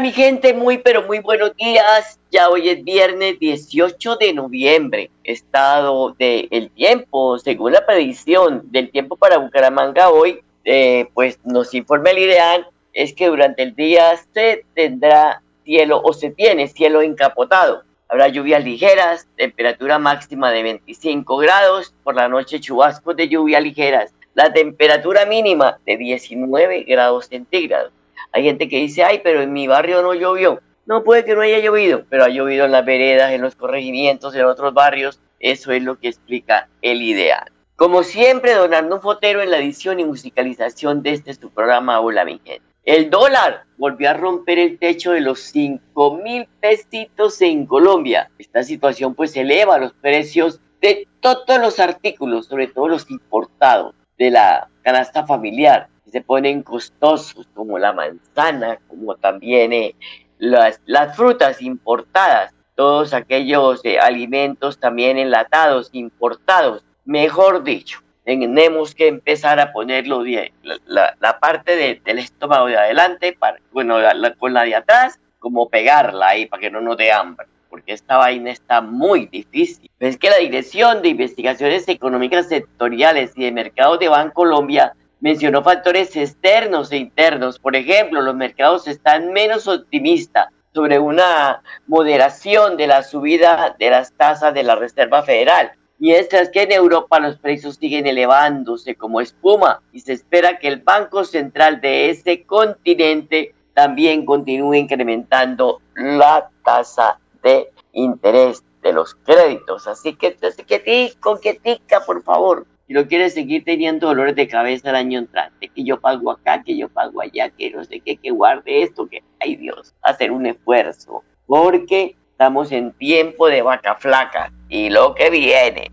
[0.00, 2.20] Mi gente, muy pero muy buenos días.
[2.30, 5.10] Ya hoy es viernes 18 de noviembre.
[5.24, 11.72] Estado del el tiempo, según la predicción del tiempo para Bucaramanga hoy, eh, pues nos
[11.72, 17.00] informa el ideal, es que durante el día se tendrá cielo o se tiene cielo
[17.00, 17.82] encapotado.
[18.08, 24.12] Habrá lluvias ligeras, temperatura máxima de 25 grados, por la noche chubascos de lluvia ligeras,
[24.34, 27.95] la temperatura mínima de 19 grados centígrados.
[28.36, 30.60] Hay gente que dice, ay, pero en mi barrio no llovió.
[30.84, 34.34] No puede que no haya llovido, pero ha llovido en las veredas, en los corregimientos,
[34.34, 35.20] en otros barrios.
[35.40, 37.50] Eso es lo que explica el ideal.
[37.76, 42.26] Como siempre, donando un fotero en la edición y musicalización de este su programa Hola
[42.26, 42.60] mi gente.
[42.84, 48.30] El dólar volvió a romper el techo de los 5 mil pesitos en Colombia.
[48.38, 54.30] Esta situación pues eleva los precios de todos los artículos, sobre todo los importados de
[54.30, 59.94] la canasta familiar, se ponen costosos como la manzana, como también eh,
[60.38, 68.00] las, las frutas importadas, todos aquellos eh, alimentos también enlatados, importados, mejor dicho.
[68.24, 73.36] Tenemos que empezar a ponerlo bien, la, la, la parte de, del estómago de adelante,
[73.38, 77.12] para, bueno, la, con la de atrás, como pegarla ahí para que no nos dé
[77.12, 79.88] hambre, porque esta vaina está muy difícil.
[80.00, 86.14] Es que la Dirección de Investigaciones Económicas Sectoriales y de Mercados de Bancolombia mencionó factores
[86.16, 87.58] externos e internos.
[87.58, 94.12] Por ejemplo, los mercados están menos optimistas sobre una moderación de la subida de las
[94.12, 95.72] tasas de la Reserva Federal.
[95.98, 100.82] Mientras que en Europa los precios siguen elevándose como espuma y se espera que el
[100.82, 109.86] Banco Central de ese continente también continúe incrementando la tasa de interés de los créditos.
[109.86, 114.96] Así que, entonces, quietica, por favor si no quieres seguir teniendo dolores de cabeza el
[114.96, 118.30] año entrante, que yo pago acá, que yo pago allá, que no sé qué, que
[118.30, 124.52] guarde esto, que, ay Dios, hacer un esfuerzo, porque estamos en tiempo de vaca flaca
[124.68, 125.90] y lo que viene.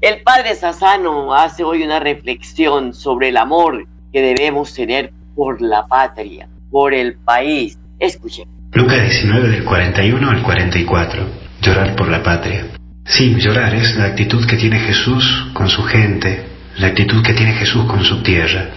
[0.00, 5.86] El padre Sassano hace hoy una reflexión sobre el amor que debemos tener por la
[5.86, 7.78] patria, por el país.
[8.00, 8.48] Escuchen.
[8.72, 11.26] Lucas 19 del 41 al 44.
[11.60, 12.66] Llorar por la patria.
[13.06, 16.46] Sí, llorar es la actitud que tiene Jesús con su gente,
[16.78, 18.70] la actitud que tiene Jesús con su tierra.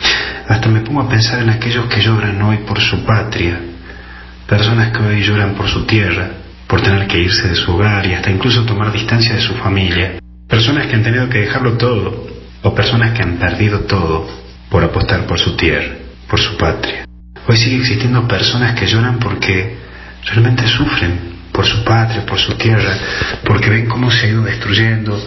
[0.47, 3.57] Hasta me pongo a pensar en aquellos que lloran hoy por su patria,
[4.45, 6.29] personas que hoy lloran por su tierra,
[6.67, 10.19] por tener que irse de su hogar y hasta incluso tomar distancia de su familia,
[10.47, 12.27] personas que han tenido que dejarlo todo,
[12.63, 14.27] o personas que han perdido todo
[14.69, 15.95] por apostar por su tierra,
[16.27, 17.05] por su patria.
[17.47, 19.77] Hoy sigue existiendo personas que lloran porque
[20.25, 22.94] realmente sufren por su patria, por su tierra,
[23.44, 25.19] porque ven cómo se ha ido destruyendo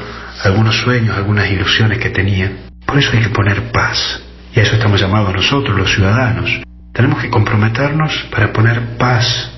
[0.44, 2.70] algunos sueños, algunas ilusiones que tenían.
[2.86, 4.22] Por eso hay que poner paz.
[4.54, 6.62] Y a eso estamos llamados nosotros, los ciudadanos.
[6.92, 9.50] Tenemos que comprometernos para poner paz,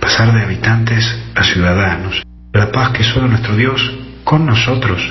[0.00, 2.22] pasar de habitantes a ciudadanos.
[2.54, 3.82] La paz que solo nuestro Dios
[4.24, 5.02] con nosotros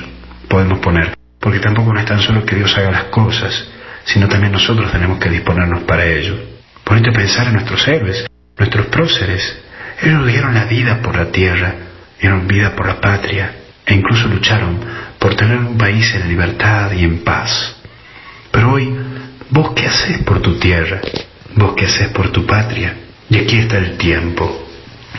[0.48, 1.14] podemos poner.
[1.38, 3.68] Porque tampoco no es tan solo que Dios haga las cosas,
[4.04, 6.36] sino también nosotros tenemos que disponernos para ello.
[6.82, 8.26] Ponete a pensar en nuestros héroes,
[8.58, 9.63] nuestros próceres,
[10.04, 11.74] ellos dieron la vida por la tierra,
[12.20, 13.54] dieron vida por la patria
[13.86, 14.78] e incluso lucharon
[15.18, 17.76] por tener un país en libertad y en paz.
[18.50, 18.94] Pero hoy,
[19.50, 21.00] ¿vos qué haces por tu tierra?
[21.56, 22.94] ¿Vos qué haces por tu patria?
[23.30, 24.68] Y aquí está el tiempo.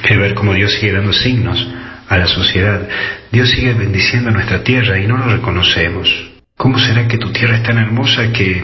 [0.03, 1.67] Es ver cómo Dios sigue dando signos
[2.07, 2.87] a la sociedad.
[3.31, 6.31] Dios sigue bendiciendo nuestra tierra y no lo reconocemos.
[6.57, 8.63] ¿Cómo será que tu tierra es tan hermosa que,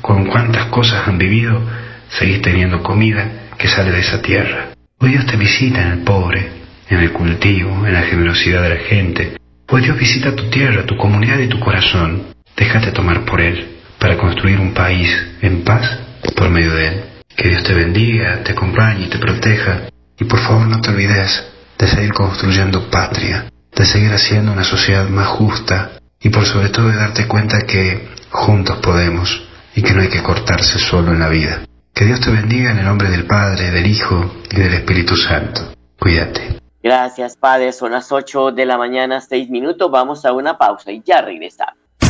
[0.00, 1.60] con cuántas cosas han vivido,
[2.08, 4.71] seguís teniendo comida que sale de esa tierra?
[5.02, 6.48] Hoy Dios te visita en el pobre,
[6.88, 9.36] en el cultivo, en la generosidad de la gente.
[9.68, 12.26] Hoy Dios visita tu tierra, tu comunidad y tu corazón.
[12.56, 15.10] Déjate tomar por Él para construir un país
[15.40, 15.98] en paz
[16.36, 17.02] por medio de Él.
[17.36, 19.88] Que Dios te bendiga, te acompañe y te proteja.
[20.20, 25.08] Y por favor no te olvides de seguir construyendo patria, de seguir haciendo una sociedad
[25.08, 30.02] más justa y por sobre todo de darte cuenta que juntos podemos y que no
[30.02, 31.62] hay que cortarse solo en la vida.
[31.94, 34.14] Que Dios te bendiga en el nombre del Padre, del Hijo
[34.50, 35.74] y del Espíritu Santo.
[35.98, 36.58] Cuídate.
[36.82, 37.72] Gracias, Padre.
[37.72, 39.90] Son las 8 de la mañana, 6 minutos.
[39.90, 41.81] Vamos a una pausa y ya regresamos.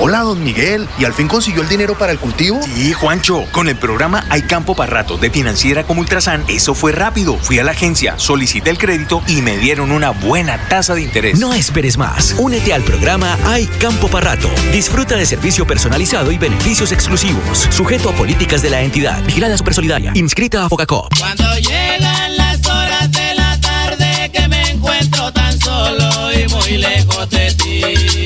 [0.00, 0.88] Hola, don Miguel.
[0.98, 2.60] ¿Y al fin consiguió el dinero para el cultivo?
[2.62, 3.44] Sí, Juancho.
[3.52, 7.36] Con el programa Hay Campo para Rato de Financiera como Ultrasan, eso fue rápido.
[7.36, 11.38] Fui a la agencia, solicité el crédito y me dieron una buena tasa de interés.
[11.38, 12.34] No esperes más.
[12.38, 14.48] Únete al programa Hay Campo para Rato.
[14.72, 17.68] Disfruta de servicio personalizado y beneficios exclusivos.
[17.70, 19.22] Sujeto a políticas de la entidad.
[19.24, 20.12] Vigilada Supersolidaria.
[20.14, 21.12] Inscrita a Focacop.
[21.18, 27.28] Cuando llegan las horas de la tarde que me encuentro tan solo y muy lejos
[27.28, 28.21] de ti,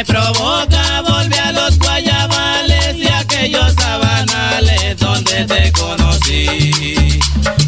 [0.00, 7.20] me provoca volver a los guayabales y aquellos sabanales donde te conocí.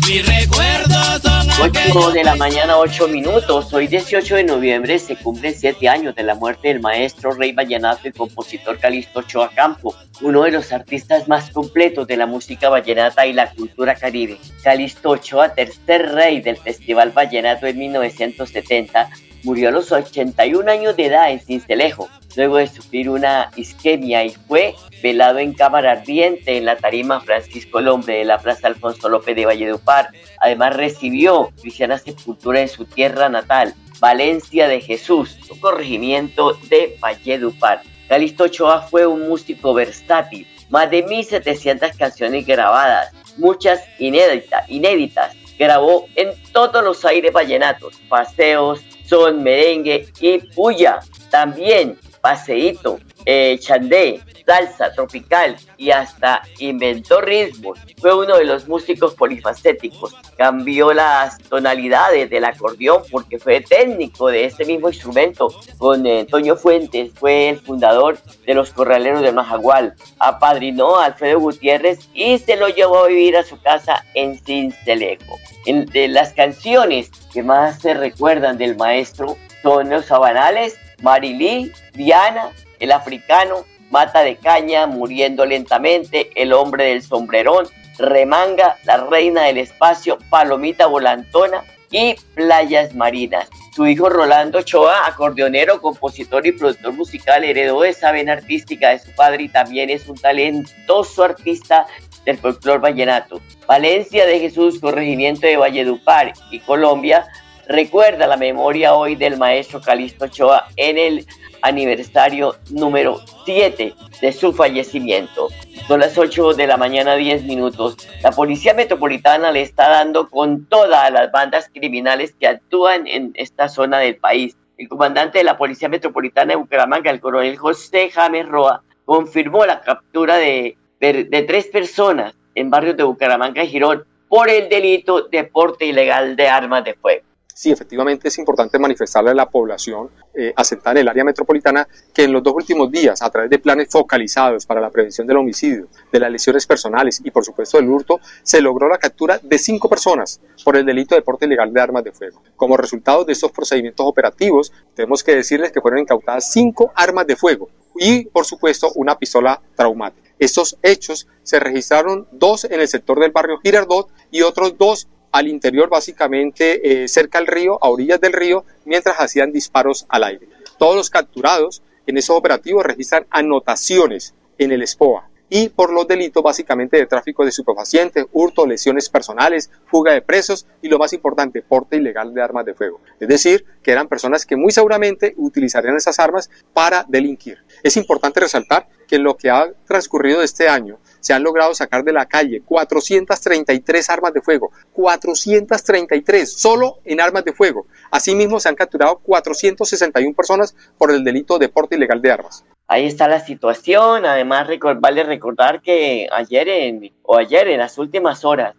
[0.08, 3.70] Mis recuerdos son 8 de la mañana, 8 minutos.
[3.74, 8.08] Hoy 18 de noviembre se cumplen 7 años de la muerte del maestro rey vallenato
[8.08, 13.26] y compositor Calixto Ochoa Campo, uno de los artistas más completos de la música vallenata
[13.26, 14.38] y la cultura caribe.
[14.62, 19.10] Calixto Ochoa, tercer rey del Festival Vallenato en 1970,
[19.44, 24.30] murió a los 81 años de edad en Cincelejo, luego de sufrir una isquemia y
[24.30, 29.34] fue velado en cámara ardiente en la tarima Francisco Lombre de la Plaza Alfonso López
[29.36, 30.10] de Valledupar.
[30.40, 37.82] Además recibió cristiana sepultura en su tierra natal, Valencia de Jesús, su corregimiento de Valledupar.
[38.08, 45.34] Calixto Ochoa fue un músico versátil, más de 1.700 canciones grabadas, muchas inéditas, inéditas.
[45.58, 48.80] Grabó en todos los aires vallenatos, paseos,
[49.12, 51.00] son, merengue y puya.
[51.30, 57.78] También paseíto, eh, chandé, salsa, tropical y hasta inventó ritmos.
[58.00, 60.14] Fue uno de los músicos polifacéticos.
[60.36, 65.48] Cambió las tonalidades del acordeón porque fue técnico de este mismo instrumento.
[65.78, 66.26] Con eh,
[66.56, 69.94] Fuentes fue el fundador de los Corraleros de Majagual.
[70.18, 75.38] Apadrinó a Alfredo Gutiérrez y se lo llevó a vivir a su casa en Cincelejo.
[75.66, 82.50] Entre las canciones que más se recuerdan del maestro son Los Sabanales, Marilí, Diana,
[82.80, 87.66] El Africano, Mata de Caña, Muriendo Lentamente, El Hombre del Sombrerón,
[87.98, 93.48] Remanga, La Reina del Espacio, Palomita Volantona y Playas Marinas.
[93.74, 99.10] Su hijo Rolando Ochoa, acordeonero, compositor y productor musical, heredó esa vena artística de su
[99.12, 101.86] padre y también es un talentoso artista
[102.24, 103.40] del folclor vallenato.
[103.66, 107.26] Valencia de Jesús, corregimiento de Valledupar y Colombia,
[107.66, 111.26] recuerda la memoria hoy del maestro Calixto Ochoa en el
[111.62, 115.48] aniversario número 7 de su fallecimiento.
[115.86, 117.96] Son las 8 de la mañana, 10 minutos.
[118.22, 123.68] La Policía Metropolitana le está dando con todas las bandas criminales que actúan en esta
[123.68, 124.56] zona del país.
[124.76, 129.80] El comandante de la Policía Metropolitana de Bucaramanga, el coronel José James Roa, confirmó la
[129.80, 135.44] captura de, de, tres personas en barrios de Bucaramanga y Girón por el delito de
[135.44, 140.52] porte ilegal de armas de fuego sí, efectivamente es importante manifestarle a la población eh,
[140.56, 143.88] asentada en el área metropolitana que en los dos últimos días, a través de planes
[143.90, 148.20] focalizados para la prevención del homicidio, de las lesiones personales y por supuesto del hurto,
[148.42, 152.04] se logró la captura de cinco personas por el delito de porte ilegal de armas
[152.04, 152.42] de fuego.
[152.56, 157.36] Como resultado de estos procedimientos operativos, tenemos que decirles que fueron incautadas cinco armas de
[157.36, 160.30] fuego y por supuesto una pistola traumática.
[160.38, 165.48] Estos hechos se registraron dos en el sector del barrio Girardot y otros dos al
[165.48, 170.48] interior, básicamente eh, cerca al río, a orillas del río, mientras hacían disparos al aire.
[170.78, 176.42] Todos los capturados en esos operativos registran anotaciones en el SPOA y por los delitos
[176.42, 181.60] básicamente de tráfico de estupefacientes, hurto, lesiones personales, fuga de presos y lo más importante,
[181.60, 183.02] porte ilegal de armas de fuego.
[183.20, 187.58] Es decir, que eran personas que muy seguramente utilizarían esas armas para delinquir.
[187.82, 192.04] Es importante resaltar que en lo que ha transcurrido este año se han logrado sacar
[192.04, 197.86] de la calle 433 armas de fuego, 433 solo en armas de fuego.
[198.10, 202.64] Asimismo, se han capturado 461 personas por el delito de porte ilegal de armas.
[202.88, 204.26] Ahí está la situación.
[204.26, 208.74] Además, vale recordar que ayer en, o ayer en las últimas horas,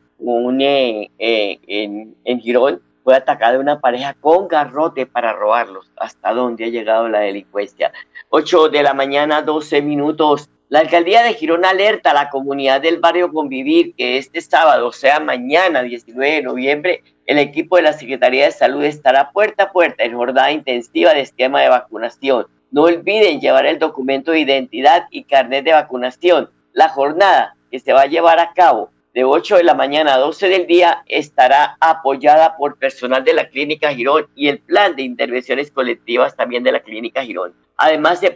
[0.60, 5.92] eh, eh, en, en Girón fue atacada una pareja con garrote para robarlos.
[5.98, 7.92] ¿Hasta dónde ha llegado la delincuencia?
[8.30, 10.50] 8 de la mañana, 12 minutos.
[10.74, 14.92] La alcaldía de Girón alerta a la comunidad del barrio Convivir que este sábado, o
[14.92, 19.72] sea mañana, 19 de noviembre, el equipo de la Secretaría de Salud estará puerta a
[19.72, 22.48] puerta en jornada intensiva de esquema de vacunación.
[22.72, 26.50] No olviden llevar el documento de identidad y carnet de vacunación.
[26.72, 30.17] La jornada que se va a llevar a cabo de 8 de la mañana a
[30.17, 35.03] 12 del día estará apoyada por personal de la Clínica Girón y el plan de
[35.03, 37.53] intervenciones colectivas también de la Clínica Girón.
[37.77, 38.32] Además, se,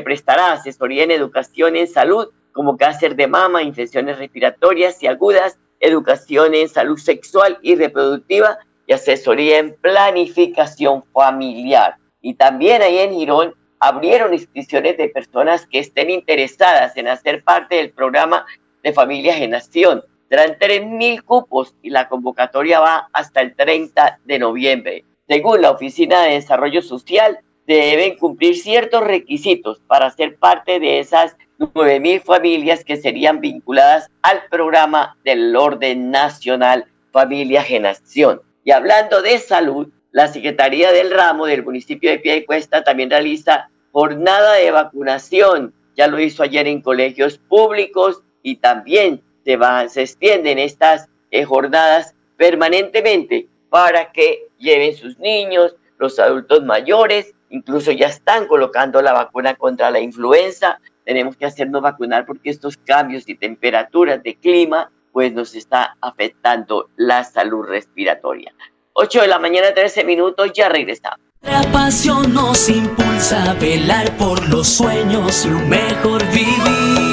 [0.00, 6.54] prestará asesoría en educación en salud, como cáncer de mama, infecciones respiratorias y agudas, educación
[6.54, 11.96] en salud sexual y reproductiva y asesoría en planificación familiar.
[12.22, 17.76] Y también ahí en Girón abrieron inscripciones de personas que estén interesadas en hacer parte
[17.76, 18.46] del programa
[18.82, 20.04] de familias en acción.
[20.28, 25.04] Serán 3.000 cupos y la convocatoria va hasta el 30 de noviembre.
[25.28, 31.36] Según la Oficina de Desarrollo Social, deben cumplir ciertos requisitos para ser parte de esas
[31.58, 38.40] 9.000 familias que serían vinculadas al programa del orden nacional Familias en Acción.
[38.64, 44.54] Y hablando de salud, la Secretaría del Ramo del municipio de Piedecuesta también realiza jornada
[44.54, 45.74] de vacunación.
[45.96, 53.48] Ya lo hizo ayer en colegios públicos y también se, extienden estas eh, jornadas permanentemente
[53.68, 59.90] para que lleven sus niños, los adultos mayores, incluso ya están colocando la vacuna contra
[59.90, 60.80] la influenza.
[61.04, 66.88] Tenemos que hacernos vacunar porque estos cambios y temperaturas de clima pues nos está afectando
[66.96, 68.52] la salud respiratoria.
[68.92, 71.20] 8 de la mañana, 13 minutos, ya regresamos.
[71.42, 77.09] La pasión nos impulsa a velar por los sueños y un mejor vivir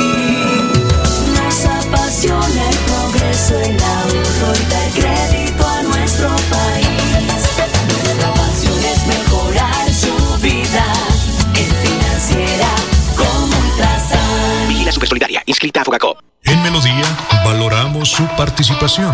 [15.78, 16.20] Solidaria, inscrita a Fogacop.
[16.44, 17.06] En Melodía
[17.44, 19.14] valoramos su participación.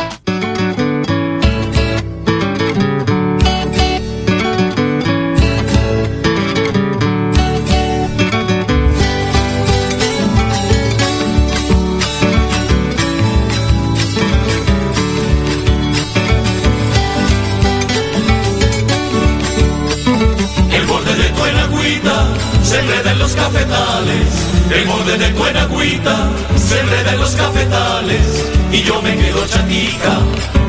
[24.73, 30.19] El molde de tu enagüita se enreda en los cafetales y yo me quedo chatica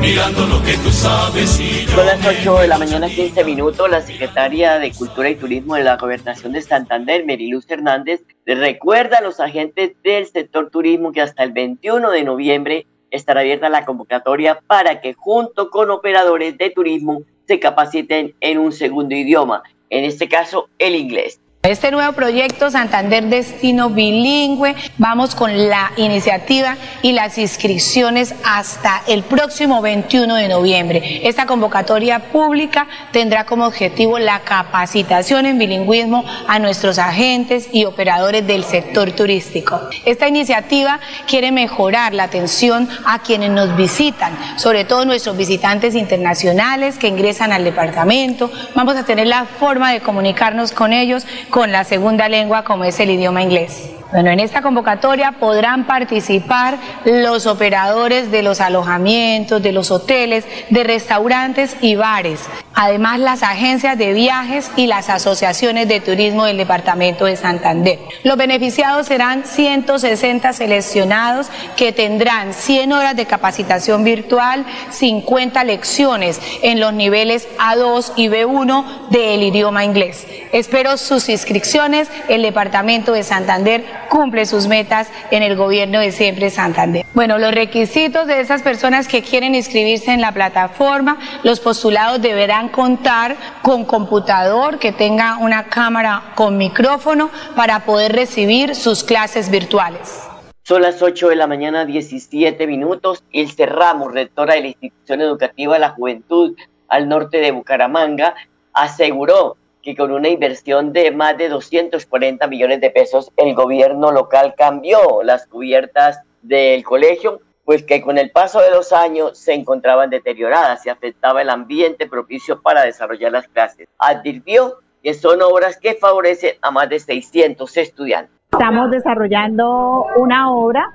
[0.01, 3.89] mirando lo que tú sabes y yo Son las 8 de la mañana 15 minutos,
[3.89, 9.21] la secretaria de Cultura y Turismo de la Gobernación de Santander, Meriluz Hernández, recuerda a
[9.21, 14.59] los agentes del sector turismo que hasta el 21 de noviembre estará abierta la convocatoria
[14.67, 20.27] para que junto con operadores de turismo se capaciten en un segundo idioma, en este
[20.27, 21.39] caso el inglés.
[21.63, 29.23] Este nuevo proyecto Santander Destino Bilingüe, vamos con la iniciativa y las inscripciones hasta el
[29.23, 31.21] próximo 21 de noviembre.
[31.23, 38.45] Esta convocatoria pública tendrá como objetivo la capacitación en bilingüismo a nuestros agentes y operadores
[38.45, 39.79] del sector turístico.
[40.03, 46.97] Esta iniciativa quiere mejorar la atención a quienes nos visitan, sobre todo nuestros visitantes internacionales
[46.97, 48.51] que ingresan al departamento.
[48.75, 52.99] Vamos a tener la forma de comunicarnos con ellos con la segunda lengua como es
[52.99, 53.91] el idioma inglés.
[54.13, 60.83] Bueno, en esta convocatoria podrán participar los operadores de los alojamientos, de los hoteles, de
[60.83, 62.41] restaurantes y bares.
[62.75, 67.99] además las agencias de viajes y las asociaciones de turismo del departamento de Santander.
[68.23, 76.79] Los beneficiados serán 160 seleccionados que tendrán 100 horas de capacitación virtual, 50 lecciones en
[76.79, 80.25] los niveles A2 y B1 del idioma inglés.
[80.51, 82.09] Espero sus inscripciones.
[82.27, 87.05] El departamento de Santander cumple sus metas en el gobierno de siempre Santander.
[87.13, 92.69] Bueno, los requisitos de esas personas que quieren inscribirse en la plataforma, los postulados deberán
[92.69, 100.23] contar con computador que tenga una cámara con micrófono para poder recibir sus clases virtuales.
[100.63, 103.23] Son las 8 de la mañana, 17 minutos.
[103.31, 106.55] Ilse Ramos, rectora de la Institución Educativa de la Juventud
[106.87, 108.33] al norte de Bucaramanga,
[108.71, 114.55] aseguró que con una inversión de más de 240 millones de pesos, el gobierno local
[114.57, 120.09] cambió las cubiertas del colegio, pues que con el paso de los años se encontraban
[120.09, 123.89] deterioradas y afectaba el ambiente propicio para desarrollar las clases.
[123.99, 128.33] Advirtió que son obras que favorecen a más de 600 estudiantes.
[128.53, 130.93] Estamos desarrollando una obra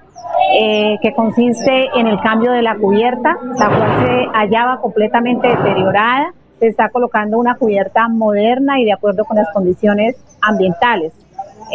[0.54, 6.32] eh, que consiste en el cambio de la cubierta, la cual se hallaba completamente deteriorada.
[6.58, 11.12] Se está colocando una cubierta moderna y de acuerdo con las condiciones ambientales.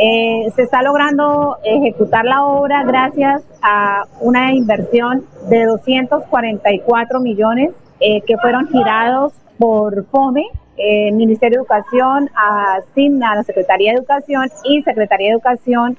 [0.01, 8.21] Eh, se está logrando ejecutar la obra gracias a una inversión de 244 millones eh,
[8.21, 14.49] que fueron girados por FOME eh, Ministerio de Educación asigna a la Secretaría de Educación
[14.63, 15.97] y Secretaría de Educación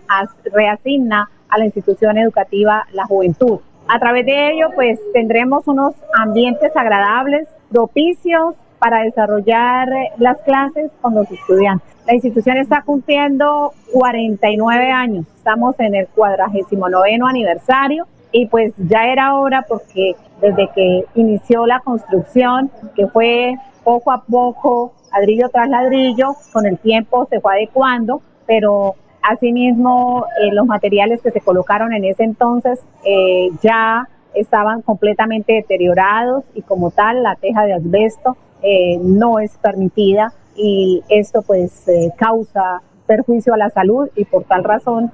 [0.53, 3.61] reasigna a la institución educativa la juventud.
[3.87, 9.89] A través de ello, pues tendremos unos ambientes agradables, propicios para desarrollar
[10.19, 11.89] las clases con los estudiantes.
[12.07, 19.37] La institución está cumpliendo 49 años, estamos en el 49 aniversario y pues ya era
[19.37, 26.35] hora porque desde que inició la construcción, que fue poco a poco, ladrillo tras ladrillo,
[26.53, 32.05] con el tiempo se fue adecuando, pero asimismo eh, los materiales que se colocaron en
[32.05, 38.99] ese entonces eh, ya estaban completamente deteriorados y como tal la teja de asbesto eh,
[39.01, 41.85] no es permitida y esto pues
[42.17, 45.13] causa perjuicio a la salud y por tal razón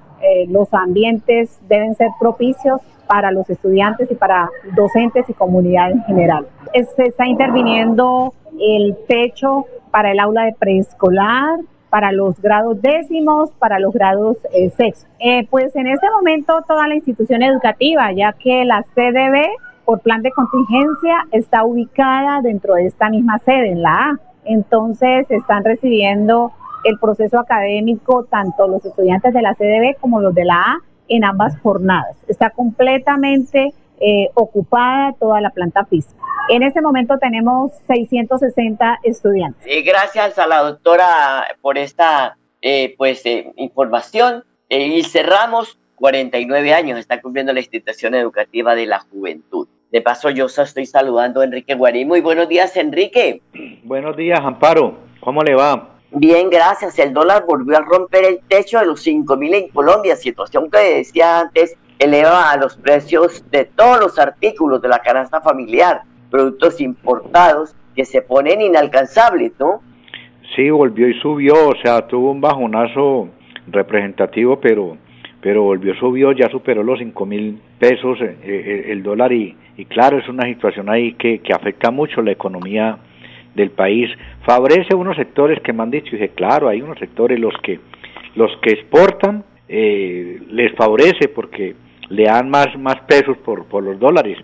[0.49, 6.47] los ambientes deben ser propicios para los estudiantes y para docentes y comunidad en general.
[6.95, 11.59] Se está interviniendo el techo para el aula de preescolar,
[11.91, 14.73] para los grados décimos, para los grados eh.
[15.19, 19.49] Eh, pues en este momento toda la institución educativa, ya que la CDB
[19.91, 24.21] por plan de contingencia está ubicada dentro de esta misma sede, en la A.
[24.45, 26.53] Entonces están recibiendo
[26.85, 31.25] el proceso académico tanto los estudiantes de la CDB como los de la A en
[31.25, 32.17] ambas jornadas.
[32.29, 36.15] Está completamente eh, ocupada toda la planta física.
[36.51, 39.61] En este momento tenemos 660 estudiantes.
[39.67, 43.25] Eh, gracias a la doctora por esta eh, pues,
[43.57, 44.45] información.
[44.69, 49.67] y cerramos 49 años, está cumpliendo la institución educativa de la juventud.
[49.91, 52.05] De paso, yo estoy saludando a Enrique Guarí.
[52.05, 53.43] Muy buenos días, Enrique.
[53.83, 54.95] Buenos días, Amparo.
[55.19, 55.97] ¿Cómo le va?
[56.13, 56.99] Bien, gracias.
[56.99, 60.79] El dólar volvió a romper el techo de los 5 mil en Colombia, situación que
[60.79, 66.81] decía antes eleva a los precios de todos los artículos de la canasta familiar productos
[66.81, 69.83] importados que se ponen inalcanzables, ¿no?
[70.55, 73.29] Sí, volvió y subió, o sea, tuvo un bajonazo
[73.67, 74.97] representativo, pero
[75.43, 79.87] pero volvió, subió, ya superó los cinco mil pesos eh, eh, el, dólar y, y,
[79.87, 82.99] claro, es una situación ahí que, que afecta mucho la economía
[83.55, 84.09] del país.
[84.47, 87.81] Favorece unos sectores que me han dicho, y dije, claro, hay unos sectores los que
[88.37, 91.75] los que exportan eh, les favorece porque
[92.11, 94.39] le dan más, más pesos por, por los dólares,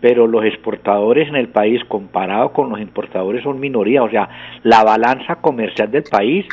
[0.00, 4.28] pero los exportadores en el país comparado con los importadores son minoría, o sea,
[4.62, 6.46] la balanza comercial del país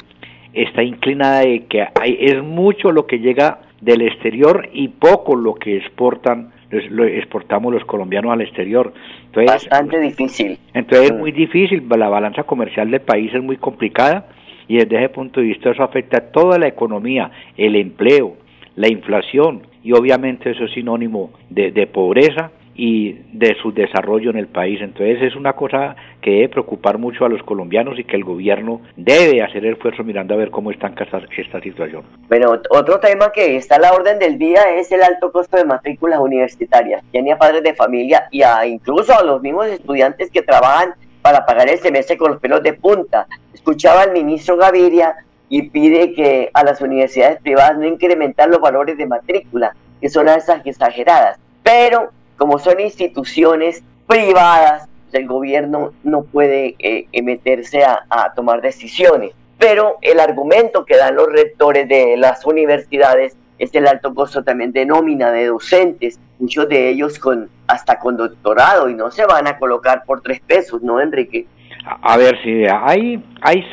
[0.53, 5.55] está inclinada de que hay, es mucho lo que llega del exterior y poco lo
[5.55, 6.51] que exportan
[6.91, 8.93] lo exportamos los colombianos al exterior.
[9.25, 10.59] Entonces, Bastante difícil.
[10.73, 11.19] Entonces es mm.
[11.19, 14.27] muy difícil, la balanza comercial del país es muy complicada
[14.67, 18.35] y desde ese punto de vista eso afecta a toda la economía, el empleo,
[18.75, 24.37] la inflación y obviamente eso es sinónimo de, de pobreza y de su desarrollo en
[24.37, 24.79] el país.
[24.81, 28.79] Entonces es una cosa que debe preocupar mucho a los colombianos y que el gobierno
[28.95, 32.03] debe hacer esfuerzo mirando a ver cómo está esta, esta situación.
[32.29, 35.65] Bueno, otro tema que está a la orden del día es el alto costo de
[35.65, 37.03] matrículas universitarias.
[37.11, 41.45] Tiene a padres de familia y a incluso a los mismos estudiantes que trabajan para
[41.45, 43.27] pagar el semestre con los pelos de punta.
[43.53, 45.15] Escuchaba al ministro Gaviria
[45.49, 50.29] y pide que a las universidades privadas no incrementar los valores de matrícula, que son
[50.29, 51.37] esas exageradas.
[51.61, 59.33] Pero como son instituciones privadas, el gobierno no puede eh, meterse a, a tomar decisiones.
[59.59, 64.71] Pero el argumento que dan los rectores de las universidades es el alto costo también
[64.71, 69.47] de nómina de docentes, muchos de ellos con hasta con doctorado y no se van
[69.47, 71.45] a colocar por tres pesos, ¿no, Enrique?
[71.85, 73.65] A, ver, si hay, hay,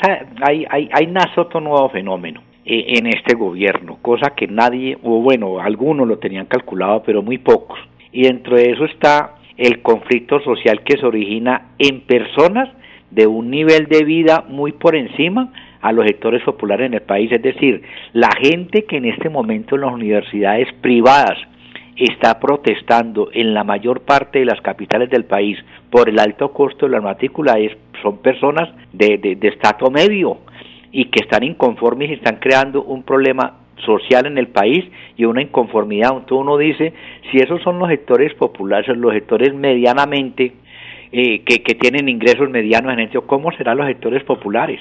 [0.42, 5.20] hay, hay, hay nace otro nuevo fenómeno eh, en este gobierno, cosa que nadie, o
[5.20, 7.78] bueno, algunos lo tenían calculado, pero muy pocos.
[8.12, 12.68] Y dentro de eso está el conflicto social que se origina en personas
[13.10, 17.30] de un nivel de vida muy por encima a los sectores populares en el país,
[17.30, 21.38] es decir, la gente que en este momento en las universidades privadas
[21.96, 25.58] está protestando en la mayor parte de las capitales del país
[25.90, 27.56] por el alto costo de la matrícula
[28.02, 30.38] son personas de, de, de medio
[30.92, 34.84] y que están inconformes y están creando un problema social en el país
[35.16, 36.10] y una inconformidad.
[36.12, 36.92] Entonces uno dice,
[37.30, 40.52] si esos son los sectores populares, los sectores medianamente
[41.12, 44.80] eh, que, que, tienen ingresos medianos en este, ¿cómo serán los sectores populares?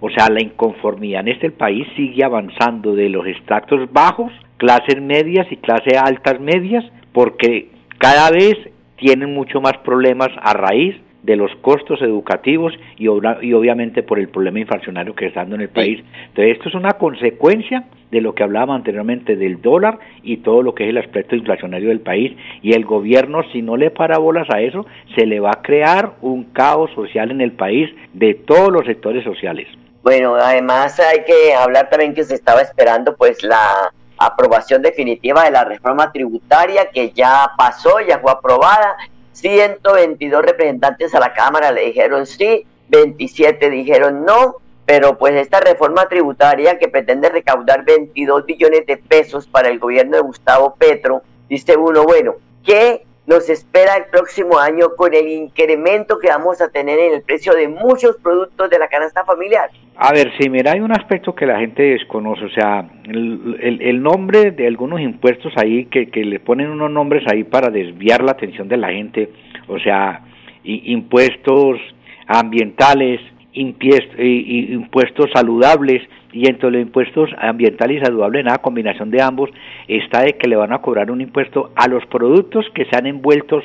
[0.00, 5.46] O sea, la inconformidad en este país sigue avanzando de los estratos bajos, clases medias
[5.50, 8.54] y clases altas medias, porque cada vez
[8.96, 14.28] tienen mucho más problemas a raíz de los costos educativos y, y obviamente por el
[14.28, 16.04] problema inflacionario que está dando en el país.
[16.28, 20.74] Entonces, esto es una consecuencia de lo que hablábamos anteriormente del dólar y todo lo
[20.74, 22.36] que es el aspecto inflacionario del país.
[22.62, 26.14] Y el gobierno, si no le para bolas a eso, se le va a crear
[26.22, 29.66] un caos social en el país de todos los sectores sociales.
[30.02, 35.50] Bueno, además hay que hablar también que se estaba esperando pues la aprobación definitiva de
[35.50, 38.96] la reforma tributaria que ya pasó, ya fue aprobada.
[39.32, 46.08] 122 representantes a la Cámara le dijeron sí, 27 dijeron no, pero pues esta reforma
[46.08, 51.76] tributaria que pretende recaudar 22 billones de pesos para el gobierno de Gustavo Petro, dice
[51.76, 56.98] uno, bueno, ¿qué nos espera el próximo año con el incremento que vamos a tener
[56.98, 59.70] en el precio de muchos productos de la canasta familiar.
[59.96, 64.02] A ver, sí, mira, hay un aspecto que la gente desconoce, o sea, el, el,
[64.02, 68.32] nombre de algunos impuestos ahí, que, que, le ponen unos nombres ahí para desviar la
[68.32, 69.30] atención de la gente,
[69.68, 70.22] o sea,
[70.64, 71.78] impuestos
[72.26, 73.20] ambientales,
[73.54, 79.50] impuestos saludables, y entre los impuestos ambientales y saludables, nada combinación de ambos,
[79.86, 83.64] está de que le van a cobrar un impuesto a los productos que sean envueltos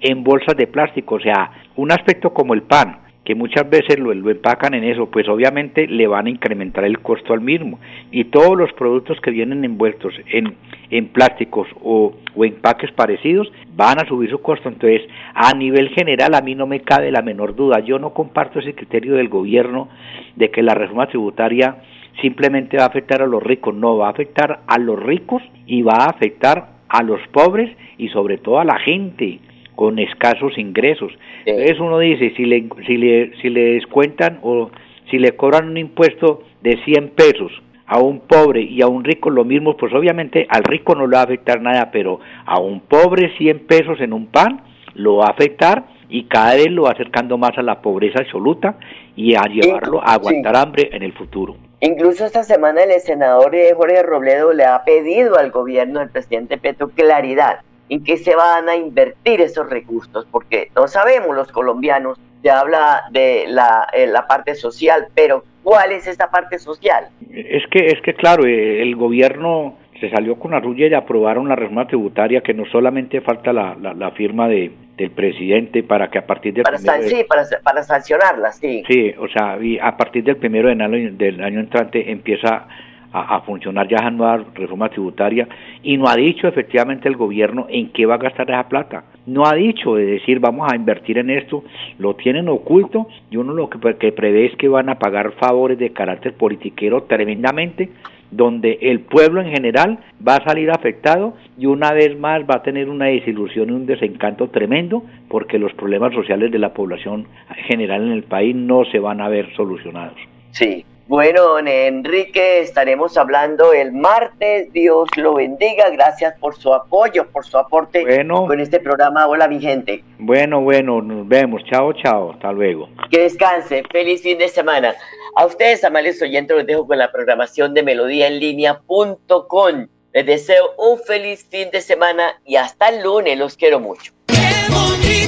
[0.00, 2.98] en bolsas de plástico, o sea, un aspecto como el pan,
[3.28, 7.34] que muchas veces lo, empacan en eso, pues obviamente le van a incrementar el costo
[7.34, 7.78] al mismo.
[8.10, 10.54] Y todos los productos que vienen envueltos en,
[10.88, 14.70] en plásticos o, o empaques parecidos van a subir su costo.
[14.70, 15.02] Entonces,
[15.34, 17.80] a nivel general, a mí no me cabe la menor duda.
[17.80, 19.90] Yo no comparto ese criterio del gobierno
[20.36, 21.82] de que la reforma tributaria
[22.22, 25.82] simplemente va a afectar a los ricos, no, va a afectar a los ricos y
[25.82, 29.38] va a afectar a los pobres y sobre todo a la gente
[29.78, 31.12] con escasos ingresos.
[31.46, 34.72] Entonces uno dice, si le, si le, si le descuentan o
[35.08, 37.52] si le cobran un impuesto de 100 pesos
[37.86, 41.14] a un pobre y a un rico lo mismo, pues obviamente al rico no le
[41.14, 44.62] va a afectar nada, pero a un pobre 100 pesos en un pan
[44.94, 48.80] lo va a afectar y cada vez lo va acercando más a la pobreza absoluta
[49.14, 51.54] y a llevarlo a aguantar hambre en el futuro.
[51.78, 56.88] Incluso esta semana el senador Jorge Robledo le ha pedido al gobierno del presidente Petro
[56.88, 62.50] claridad en qué se van a invertir esos recursos, porque no sabemos los colombianos, se
[62.50, 67.08] habla de la, eh, la parte social, pero ¿cuál es esta parte social?
[67.30, 71.48] Es que, es que claro, eh, el gobierno se salió con la rulla y aprobaron
[71.48, 76.18] la reforma tributaria que no solamente falta la, la, firma de, del presidente para que
[76.18, 78.84] a partir del para, sí, para, para, sancionarla, sí.
[78.88, 82.68] Sí, o sea, y a partir del primero de enero del año entrante empieza
[83.12, 85.48] a, funcionar ya esa nueva reforma tributaria
[85.82, 89.04] y no ha dicho efectivamente el gobierno en qué va a gastar esa plata.
[89.26, 91.64] No ha dicho de decir vamos a invertir en esto,
[91.98, 95.78] lo tienen oculto y uno lo que, que prevé es que van a pagar favores
[95.78, 97.90] de carácter politiquero tremendamente
[98.30, 102.62] donde el pueblo en general va a salir afectado y una vez más va a
[102.62, 107.26] tener una desilusión y un desencanto tremendo porque los problemas sociales de la población
[107.66, 110.18] general en el país no se van a ver solucionados.
[110.50, 110.84] Sí.
[111.08, 114.70] Bueno, don Enrique, estaremos hablando el martes.
[114.74, 115.88] Dios lo bendiga.
[115.88, 119.26] Gracias por su apoyo, por su aporte con este programa.
[119.26, 120.04] Hola, mi gente.
[120.18, 121.64] Bueno, bueno, nos vemos.
[121.64, 122.32] Chao, chao.
[122.32, 122.90] Hasta luego.
[123.10, 123.84] Que descanse.
[123.90, 124.94] Feliz fin de semana.
[125.34, 129.86] A ustedes, amables oyentes, los dejo con la programación de melodíaenlínea.com.
[130.12, 133.38] Les deseo un feliz fin de semana y hasta el lunes.
[133.38, 134.12] Los quiero mucho.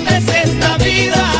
[0.00, 1.32] Bonita es esta vida.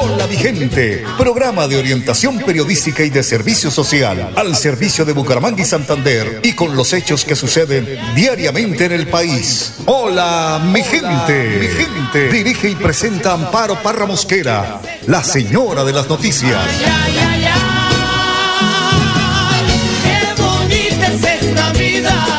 [0.00, 5.62] Hola mi gente, programa de orientación periodística y de servicio social al servicio de Bucaramanga
[5.62, 9.74] y Santander y con los hechos que suceden diariamente en el país.
[9.86, 12.32] Hola mi gente, mi gente.
[12.32, 16.66] Dirige y presenta Amparo Parra Mosquera, la señora de las noticias.
[20.02, 22.31] Qué bonita es esta vida.